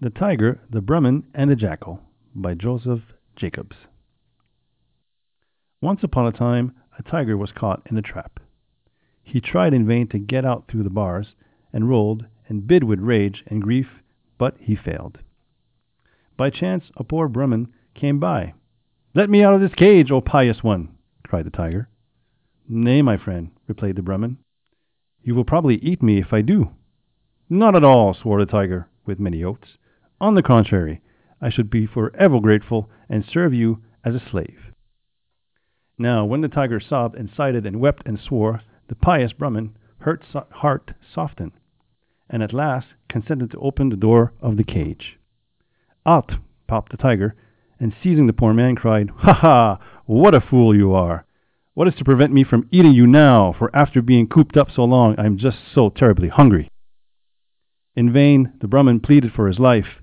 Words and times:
The 0.00 0.10
Tiger, 0.10 0.60
the 0.70 0.80
Brahmin, 0.80 1.24
and 1.34 1.50
the 1.50 1.56
Jackal 1.56 2.00
by 2.32 2.54
Joseph 2.54 3.00
Jacobs. 3.34 3.74
Once 5.80 6.04
upon 6.04 6.28
a 6.28 6.30
time, 6.30 6.72
a 6.96 7.02
tiger 7.02 7.36
was 7.36 7.50
caught 7.50 7.82
in 7.90 7.98
a 7.98 8.02
trap. 8.02 8.38
He 9.24 9.40
tried 9.40 9.74
in 9.74 9.88
vain 9.88 10.06
to 10.10 10.20
get 10.20 10.44
out 10.44 10.68
through 10.68 10.84
the 10.84 10.88
bars, 10.88 11.34
and 11.72 11.88
rolled 11.88 12.26
and 12.48 12.64
bit 12.64 12.84
with 12.84 13.00
rage 13.00 13.42
and 13.48 13.60
grief, 13.60 13.88
but 14.38 14.56
he 14.60 14.76
failed. 14.76 15.18
By 16.36 16.50
chance, 16.50 16.84
a 16.96 17.02
poor 17.02 17.26
Brahmin 17.26 17.66
came 17.96 18.20
by. 18.20 18.54
Let 19.14 19.28
me 19.28 19.42
out 19.42 19.54
of 19.54 19.60
this 19.60 19.74
cage, 19.74 20.12
O 20.12 20.20
pious 20.20 20.62
one! 20.62 20.90
cried 21.24 21.44
the 21.44 21.50
tiger. 21.50 21.88
Nay, 22.68 23.02
my 23.02 23.16
friend, 23.16 23.50
replied 23.66 23.96
the 23.96 24.02
Brahmin, 24.02 24.38
you 25.24 25.34
will 25.34 25.44
probably 25.44 25.74
eat 25.78 26.04
me 26.04 26.20
if 26.20 26.32
I 26.32 26.42
do. 26.42 26.70
Not 27.50 27.74
at 27.74 27.82
all, 27.82 28.14
swore 28.14 28.38
the 28.38 28.46
tiger, 28.46 28.88
with 29.04 29.18
many 29.18 29.42
oaths. 29.42 29.76
On 30.20 30.34
the 30.34 30.42
contrary, 30.42 31.00
I 31.40 31.48
should 31.48 31.70
be 31.70 31.86
forever 31.86 32.40
grateful 32.40 32.90
and 33.08 33.24
serve 33.24 33.54
you 33.54 33.82
as 34.04 34.16
a 34.16 34.30
slave. 34.30 34.72
Now, 35.96 36.24
when 36.24 36.40
the 36.40 36.48
tiger 36.48 36.80
sobbed 36.80 37.14
and 37.14 37.30
sighed 37.30 37.54
and 37.54 37.78
wept 37.78 38.02
and 38.04 38.18
swore, 38.18 38.62
the 38.88 38.96
pious 38.96 39.32
Brahmin 39.32 39.76
heart 40.00 40.92
softened, 41.14 41.52
and 42.28 42.42
at 42.42 42.52
last 42.52 42.88
consented 43.08 43.52
to 43.52 43.58
open 43.58 43.90
the 43.90 43.96
door 43.96 44.32
of 44.40 44.56
the 44.56 44.64
cage. 44.64 45.18
Out 46.04 46.32
popped 46.66 46.90
the 46.90 46.96
tiger, 46.96 47.36
and 47.78 47.94
seizing 48.02 48.26
the 48.26 48.32
poor 48.32 48.52
man, 48.52 48.74
cried, 48.74 49.10
Ha 49.18 49.32
ha! 49.32 49.78
What 50.06 50.34
a 50.34 50.40
fool 50.40 50.74
you 50.74 50.92
are! 50.94 51.26
What 51.74 51.86
is 51.86 51.94
to 51.94 52.04
prevent 52.04 52.32
me 52.32 52.42
from 52.42 52.66
eating 52.72 52.92
you 52.92 53.06
now? 53.06 53.54
For 53.56 53.74
after 53.74 54.02
being 54.02 54.26
cooped 54.26 54.56
up 54.56 54.68
so 54.74 54.82
long, 54.82 55.14
I 55.16 55.26
am 55.26 55.38
just 55.38 55.58
so 55.72 55.90
terribly 55.90 56.28
hungry. 56.28 56.70
In 57.94 58.12
vain 58.12 58.52
the 58.60 58.66
Brahmin 58.66 58.98
pleaded 58.98 59.32
for 59.32 59.46
his 59.46 59.60
life. 59.60 60.02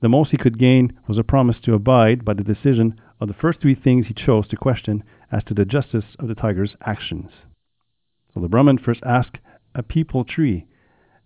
The 0.00 0.08
most 0.08 0.30
he 0.30 0.38
could 0.38 0.58
gain 0.58 0.98
was 1.06 1.18
a 1.18 1.24
promise 1.24 1.56
to 1.64 1.74
abide 1.74 2.24
by 2.24 2.34
the 2.34 2.42
decision 2.42 3.00
of 3.20 3.28
the 3.28 3.34
first 3.34 3.60
three 3.60 3.74
things 3.74 4.06
he 4.06 4.14
chose 4.14 4.48
to 4.48 4.56
question 4.56 5.04
as 5.30 5.44
to 5.44 5.54
the 5.54 5.64
justice 5.64 6.16
of 6.18 6.28
the 6.28 6.34
tiger's 6.34 6.74
actions. 6.84 7.30
So 8.32 8.40
the 8.40 8.48
Brahmin 8.48 8.78
first 8.78 9.00
asked 9.04 9.38
a 9.74 9.82
peepul 9.82 10.26
tree 10.26 10.66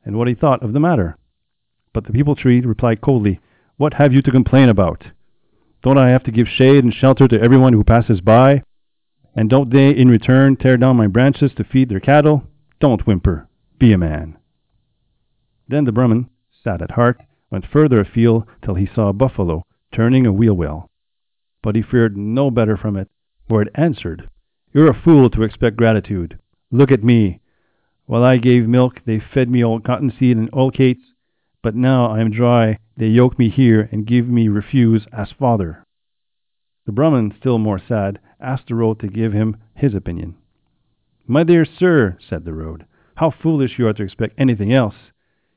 and 0.05 0.17
what 0.17 0.28
he 0.28 0.34
thought 0.34 0.62
of 0.62 0.72
the 0.72 0.80
matter. 0.80 1.17
But 1.92 2.05
the 2.05 2.12
peepul 2.12 2.36
tree 2.36 2.61
replied 2.61 3.00
coldly, 3.00 3.41
What 3.77 3.95
have 3.95 4.12
you 4.12 4.22
to 4.22 4.30
complain 4.30 4.69
about? 4.69 5.05
Don't 5.83 5.98
I 5.98 6.11
have 6.11 6.25
to 6.25 6.33
give 6.33 6.48
shade 6.48 6.83
and 6.83 6.92
shelter 6.92 7.28
to 7.28 7.41
everyone 7.41 7.72
who 7.72 7.84
passes 7.84 8.20
by? 8.20 8.62
And 9.36 9.50
don't 9.50 9.70
they, 9.70 9.91
in 9.91 10.08
return, 10.08 10.56
tear 10.56 10.77
down 10.77 10.97
my 10.97 11.06
branches 11.06 11.52
to 11.56 11.64
feed 11.64 11.89
their 11.89 12.00
cattle? 12.00 12.45
Don't 12.80 13.06
whimper. 13.06 13.48
Be 13.78 13.92
a 13.92 13.98
man. 13.98 14.39
Then 15.69 15.84
the 15.84 15.92
Brahmin, 15.92 16.28
sad 16.62 16.83
at 16.83 16.92
heart, 16.92 17.20
went 17.55 17.70
further 17.72 18.00
afield 18.00 18.42
till 18.64 18.74
he 18.74 18.88
saw 18.97 19.08
a 19.08 19.12
buffalo 19.12 19.64
turning 19.92 20.27
a 20.27 20.33
wheel 20.33 20.55
well. 20.55 20.91
But 21.62 21.77
he 21.77 21.83
feared 21.83 22.16
no 22.16 22.50
better 22.50 22.77
from 22.77 22.96
it, 22.96 23.08
for 23.48 23.62
it 23.62 23.69
answered, 23.77 24.28
You're 24.72 24.91
a 24.91 25.02
fool 25.05 25.30
to 25.30 25.44
expect 25.44 25.77
gratitude. 25.77 26.36
Look 26.72 26.91
at 26.91 27.05
me. 27.05 27.41
While 28.06 28.24
I 28.24 28.38
gave 28.38 28.66
milk, 28.66 29.02
they 29.06 29.20
fed 29.20 29.48
me 29.48 29.62
old 29.62 29.84
cottonseed 29.84 30.36
and 30.36 30.50
oilcakes, 30.50 31.05
but 31.62 31.77
now 31.77 32.06
I 32.06 32.20
am 32.20 32.33
dry. 32.33 32.80
They 32.96 33.06
yoke 33.06 33.38
me 33.38 33.50
here 33.50 33.89
and 33.92 34.05
give 34.05 34.27
me 34.27 34.48
refuse 34.48 35.06
as 35.12 35.30
father. 35.39 35.84
The 36.86 36.92
Brahmin, 36.92 37.34
still 37.39 37.58
more 37.58 37.78
sad, 37.78 38.18
asked 38.41 38.66
the 38.66 38.74
road 38.74 38.98
to 38.98 39.06
give 39.06 39.33
him 39.33 39.58
his 39.77 39.94
opinion. 39.94 40.34
My 41.28 41.44
dear 41.44 41.64
sir, 41.64 42.18
said 42.28 42.44
the 42.44 42.52
road, 42.52 42.84
how 43.14 43.30
foolish 43.30 43.78
you 43.78 43.86
are 43.86 43.92
to 43.92 44.02
expect 44.02 44.34
anything 44.41 44.72
else. 44.72 44.96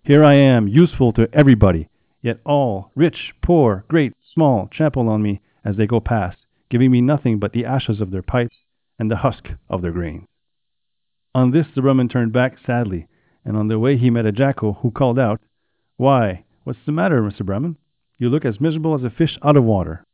Here 0.07 0.23
I 0.23 0.35
am, 0.35 0.69
useful 0.69 1.11
to 1.11 1.27
everybody, 1.33 1.89
yet 2.21 2.39
all, 2.45 2.91
rich, 2.95 3.33
poor, 3.43 3.83
great, 3.89 4.13
small, 4.33 4.69
trample 4.71 5.09
on 5.09 5.21
me 5.21 5.41
as 5.65 5.75
they 5.75 5.85
go 5.85 5.99
past, 5.99 6.37
giving 6.69 6.91
me 6.91 7.01
nothing 7.01 7.39
but 7.39 7.51
the 7.51 7.65
ashes 7.65 7.99
of 7.99 8.09
their 8.09 8.21
pipes 8.21 8.55
and 8.97 9.11
the 9.11 9.17
husk 9.17 9.49
of 9.69 9.81
their 9.81 9.91
grains. 9.91 10.25
On 11.35 11.51
this 11.51 11.67
the 11.75 11.81
Brahmin 11.81 12.07
turned 12.07 12.31
back 12.31 12.55
sadly, 12.65 13.09
and 13.43 13.57
on 13.57 13.67
the 13.67 13.79
way 13.79 13.97
he 13.97 14.09
met 14.09 14.25
a 14.25 14.31
jackal, 14.31 14.75
who 14.75 14.91
called 14.91 15.19
out, 15.19 15.41
Why, 15.97 16.45
what's 16.63 16.79
the 16.85 16.93
matter, 16.93 17.21
Mr. 17.21 17.45
Brahmin? 17.45 17.75
You 18.17 18.29
look 18.29 18.45
as 18.45 18.61
miserable 18.61 18.95
as 18.95 19.03
a 19.03 19.09
fish 19.09 19.37
out 19.43 19.57
of 19.57 19.65
water. 19.65 20.05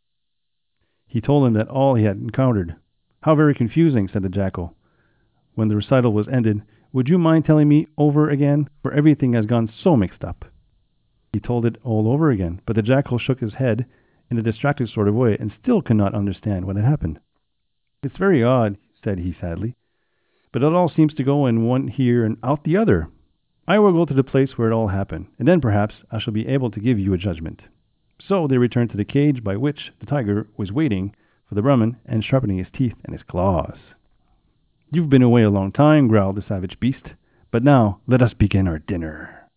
He 1.05 1.21
told 1.21 1.45
him 1.45 1.53
that 1.53 1.67
all 1.67 1.93
he 1.93 2.05
had 2.05 2.17
encountered. 2.17 2.77
How 3.21 3.35
very 3.35 3.53
confusing, 3.53 4.09
said 4.11 4.23
the 4.23 4.29
jackal. 4.29 4.73
When 5.53 5.67
the 5.67 5.75
recital 5.75 6.13
was 6.13 6.27
ended, 6.27 6.63
would 6.93 7.09
you 7.09 7.17
mind 7.17 7.43
telling 7.43 7.67
me 7.67 7.87
over 7.97 8.29
again, 8.29 8.69
for 8.81 8.93
everything 8.93 9.33
has 9.33 9.47
gone 9.47 9.69
so 9.83 9.97
mixed 9.97 10.23
up? 10.23 10.45
He 11.33 11.39
told 11.39 11.65
it 11.65 11.77
all 11.83 12.07
over 12.07 12.29
again, 12.29 12.61
but 12.67 12.75
the 12.75 12.83
jackal 12.83 13.17
shook 13.17 13.39
his 13.39 13.55
head 13.55 13.87
in 14.29 14.37
a 14.37 14.43
distracted 14.43 14.89
sort 14.89 15.07
of 15.07 15.15
way 15.15 15.35
and 15.39 15.51
still 15.61 15.81
could 15.81 15.97
not 15.97 16.13
understand 16.13 16.65
what 16.65 16.75
had 16.75 16.85
happened. 16.85 17.19
It's 18.03 18.17
very 18.17 18.43
odd, 18.43 18.77
said 19.03 19.17
he 19.17 19.35
sadly, 19.41 19.75
but 20.51 20.61
it 20.61 20.71
all 20.71 20.87
seems 20.87 21.15
to 21.15 21.23
go 21.23 21.47
in 21.47 21.65
one 21.65 21.91
ear 21.97 22.23
and 22.23 22.37
out 22.43 22.63
the 22.63 22.77
other. 22.77 23.09
I 23.67 23.79
will 23.79 23.93
go 23.93 24.05
to 24.05 24.13
the 24.13 24.23
place 24.23 24.55
where 24.55 24.69
it 24.69 24.73
all 24.73 24.89
happened, 24.89 25.27
and 25.39 25.47
then 25.47 25.61
perhaps 25.61 25.95
I 26.11 26.19
shall 26.19 26.33
be 26.33 26.47
able 26.47 26.69
to 26.71 26.79
give 26.79 26.99
you 26.99 27.13
a 27.13 27.17
judgment. 27.17 27.63
So 28.27 28.47
they 28.47 28.57
returned 28.57 28.91
to 28.91 28.97
the 28.97 29.05
cage 29.05 29.43
by 29.43 29.57
which 29.57 29.91
the 29.99 30.05
tiger 30.05 30.47
was 30.57 30.71
waiting 30.71 31.15
for 31.49 31.55
the 31.55 31.61
Brahmin 31.63 31.97
and 32.05 32.23
sharpening 32.23 32.59
his 32.59 32.67
teeth 32.71 32.95
and 33.03 33.13
his 33.13 33.23
claws. 33.23 33.77
You've 34.95 35.09
been 35.09 35.23
away 35.23 35.41
a 35.41 35.49
long 35.49 35.71
time, 35.71 36.07
growled 36.07 36.35
the 36.35 36.43
savage 36.47 36.79
beast, 36.79 37.07
but 37.51 37.63
now 37.63 38.01
let 38.05 38.21
us 38.21 38.35
begin 38.35 38.67
our 38.67 38.77
dinner. 38.77 39.49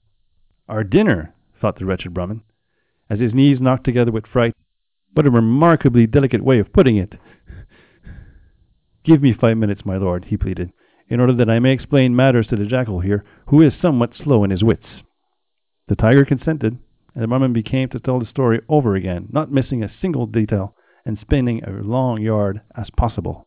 Our 0.66 0.82
dinner, 0.82 1.34
thought 1.60 1.78
the 1.78 1.84
wretched 1.84 2.14
Brahmin, 2.14 2.40
as 3.10 3.20
his 3.20 3.34
knees 3.34 3.60
knocked 3.60 3.84
together 3.84 4.10
with 4.10 4.26
fright. 4.26 4.54
What 5.12 5.26
a 5.26 5.30
remarkably 5.30 6.06
delicate 6.06 6.42
way 6.42 6.58
of 6.58 6.72
putting 6.72 6.96
it. 6.96 7.16
Give 9.04 9.20
me 9.20 9.34
five 9.38 9.58
minutes, 9.58 9.84
my 9.84 9.98
lord, 9.98 10.24
he 10.24 10.38
pleaded, 10.38 10.72
in 11.06 11.20
order 11.20 11.34
that 11.34 11.50
I 11.50 11.58
may 11.58 11.72
explain 11.72 12.16
matters 12.16 12.46
to 12.46 12.56
the 12.56 12.64
jackal 12.64 13.00
here, 13.00 13.22
who 13.48 13.60
is 13.60 13.74
somewhat 13.78 14.14
slow 14.16 14.42
in 14.42 14.50
his 14.50 14.64
wits. 14.64 14.86
The 15.88 15.96
tiger 15.96 16.24
consented, 16.24 16.78
and 17.14 17.22
the 17.22 17.28
Brahmin 17.28 17.52
became 17.52 17.90
to 17.90 18.00
tell 18.00 18.20
the 18.20 18.26
story 18.26 18.62
over 18.70 18.94
again, 18.94 19.28
not 19.32 19.52
missing 19.52 19.84
a 19.84 19.92
single 20.00 20.24
detail, 20.24 20.74
and 21.04 21.18
spinning 21.20 21.62
a 21.62 21.72
long 21.82 22.22
yard 22.22 22.62
as 22.74 22.88
possible. 22.96 23.45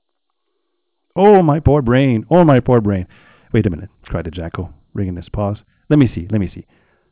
Oh, 1.22 1.44
my 1.44 1.60
poor 1.60 1.82
brain! 1.82 2.26
Oh, 2.32 2.46
my 2.46 2.62
poor 2.62 2.80
brain! 2.80 3.06
Wait 3.52 3.66
a 3.66 3.70
minute, 3.70 3.90
cried 4.04 4.26
the 4.26 4.32
jackal, 4.32 4.74
wringing 4.94 5.18
his 5.18 5.28
paws. 5.28 5.58
Let 5.90 6.00
me 6.00 6.08
see, 6.08 6.30
let 6.32 6.40
me 6.40 6.50
see. 6.50 6.66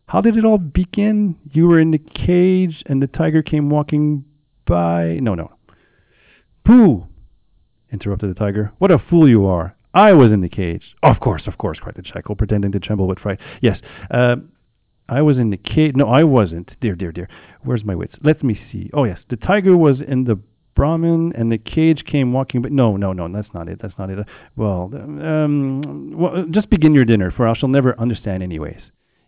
How 0.05 0.21
did 0.21 0.37
it 0.37 0.45
all 0.45 0.59
begin? 0.59 1.35
You 1.51 1.67
were 1.67 1.81
in 1.81 1.91
the 1.91 1.97
cage, 1.97 2.83
and 2.85 3.01
the 3.01 3.07
tiger 3.07 3.41
came 3.41 3.69
walking 3.69 4.23
by. 4.65 5.19
No, 5.21 5.35
no. 5.35 5.51
Pooh! 6.65 7.05
interrupted 7.91 8.29
the 8.29 8.39
tiger. 8.39 8.71
What 8.77 8.91
a 8.91 8.97
fool 8.97 9.27
you 9.27 9.45
are! 9.45 9.75
I 9.93 10.13
was 10.13 10.31
in 10.31 10.39
the 10.39 10.47
cage. 10.47 10.95
Of 11.03 11.19
course, 11.19 11.45
of 11.45 11.57
course, 11.57 11.79
cried 11.79 11.95
the 11.95 12.01
jackal, 12.01 12.37
pretending 12.37 12.71
to 12.71 12.79
tremble 12.79 13.09
with 13.09 13.19
fright. 13.19 13.39
Yes, 13.61 13.79
uh, 14.09 14.37
I 15.09 15.21
was 15.21 15.37
in 15.37 15.49
the 15.49 15.57
cage. 15.57 15.97
No, 15.97 16.07
I 16.07 16.23
wasn't. 16.23 16.71
Dear, 16.79 16.95
dear, 16.95 17.11
dear. 17.11 17.27
Where's 17.61 17.83
my 17.83 17.95
wits? 17.95 18.15
Let 18.23 18.41
me 18.41 18.57
see. 18.71 18.89
Oh, 18.93 19.03
yes. 19.03 19.19
The 19.29 19.35
tiger 19.35 19.75
was 19.75 19.99
in 19.99 20.23
the 20.23 20.39
Brahmin 20.77 21.33
and 21.35 21.51
the 21.51 21.57
cage 21.57 22.05
came 22.05 22.31
walking. 22.31 22.61
But 22.61 22.71
no, 22.71 22.95
no, 22.95 23.11
no. 23.11 23.27
That's 23.27 23.53
not 23.53 23.67
it. 23.67 23.79
That's 23.81 23.97
not 23.97 24.09
it. 24.09 24.19
Well, 24.55 24.91
um, 24.93 26.13
well, 26.15 26.45
just 26.51 26.69
begin 26.69 26.93
your 26.93 27.03
dinner, 27.03 27.31
for 27.31 27.47
I 27.47 27.57
shall 27.57 27.67
never 27.67 27.99
understand, 27.99 28.43
anyways. 28.43 28.79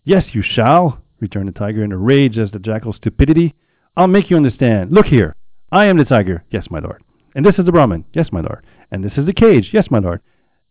Yes, 0.05 0.23
you 0.31 0.43
shall, 0.43 1.01
returned 1.19 1.49
the 1.49 1.59
tiger 1.59 1.83
in 1.83 1.91
a 1.91 1.97
rage 1.97 2.37
as 2.37 2.51
the 2.51 2.59
jackal's 2.59 2.97
stupidity. 2.97 3.55
I'll 3.97 4.07
make 4.07 4.29
you 4.29 4.37
understand. 4.37 4.91
Look 4.91 5.07
here. 5.07 5.35
I 5.71 5.85
am 5.85 5.97
the 5.97 6.05
tiger. 6.05 6.45
Yes, 6.51 6.67
my 6.69 6.79
lord. 6.79 7.03
And 7.35 7.45
this 7.45 7.55
is 7.57 7.65
the 7.65 7.71
Brahmin. 7.71 8.05
Yes, 8.13 8.29
my 8.31 8.41
lord. 8.41 8.65
And 8.91 9.03
this 9.03 9.17
is 9.17 9.25
the 9.25 9.33
cage. 9.33 9.69
Yes, 9.73 9.87
my 9.91 9.99
lord. 9.99 10.21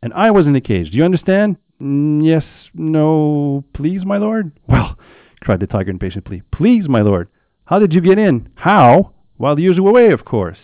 And 0.03 0.13
I 0.15 0.31
was 0.31 0.47
in 0.47 0.53
the 0.53 0.61
cage. 0.61 0.91
Do 0.91 0.97
you 0.97 1.05
understand? 1.05 1.57
Mm, 1.83 2.25
yes, 2.25 2.45
no, 2.75 3.65
please, 3.75 4.05
my 4.05 4.19
lord. 4.19 4.53
Well, 4.69 4.97
cried 5.41 5.61
the 5.61 5.67
tiger 5.67 5.91
impatiently. 5.91 6.43
Please, 6.53 6.89
my 6.89 7.01
lord. 7.01 7.29
How 7.65 7.79
did 7.79 7.93
you 7.93 8.01
get 8.01 8.19
in? 8.19 8.49
How? 8.55 9.13
While 9.37 9.57
the 9.57 9.63
usual 9.63 9.93
way, 9.93 10.11
of 10.11 10.25
course. 10.25 10.59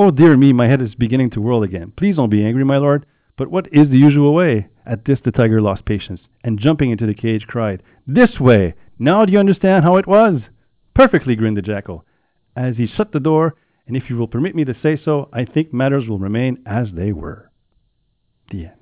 Oh, 0.00 0.12
dear 0.12 0.36
me, 0.36 0.52
my 0.52 0.68
head 0.68 0.80
is 0.80 0.94
beginning 0.94 1.30
to 1.30 1.40
whirl 1.40 1.64
again. 1.64 1.92
Please 1.96 2.14
don't 2.14 2.30
be 2.30 2.44
angry, 2.44 2.64
my 2.64 2.76
lord. 2.76 3.04
But 3.36 3.50
what 3.50 3.66
is 3.72 3.88
the 3.88 3.98
usual 3.98 4.32
way? 4.32 4.68
At 4.86 5.04
this, 5.04 5.18
the 5.24 5.32
tiger 5.32 5.60
lost 5.60 5.86
patience, 5.86 6.20
and 6.44 6.60
jumping 6.60 6.92
into 6.92 7.04
the 7.04 7.14
cage, 7.14 7.48
cried, 7.48 7.82
This 8.06 8.38
way! 8.38 8.74
Now 9.00 9.24
do 9.24 9.32
you 9.32 9.40
understand 9.40 9.82
how 9.82 9.96
it 9.96 10.06
was? 10.06 10.40
Perfectly, 10.94 11.34
grinned 11.34 11.56
the 11.56 11.62
jackal, 11.62 12.04
as 12.54 12.76
he 12.76 12.86
shut 12.86 13.10
the 13.10 13.18
door, 13.18 13.56
and 13.88 13.96
if 13.96 14.08
you 14.08 14.16
will 14.16 14.28
permit 14.28 14.54
me 14.54 14.64
to 14.66 14.76
say 14.80 14.96
so, 15.04 15.30
I 15.32 15.44
think 15.44 15.74
matters 15.74 16.06
will 16.06 16.20
remain 16.20 16.62
as 16.64 16.86
they 16.94 17.10
were. 17.10 17.50
The 18.52 18.66
end. 18.66 18.77